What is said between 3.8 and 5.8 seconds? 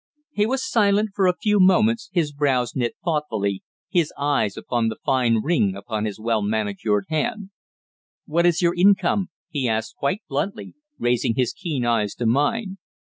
his eyes upon the fine ring